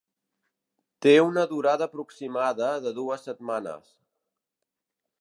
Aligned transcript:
Té 1.05 1.13
una 1.25 1.43
durada 1.51 1.87
aproximada 1.91 2.73
de 2.87 2.97
dues 3.01 3.31
setmanes. 3.31 3.97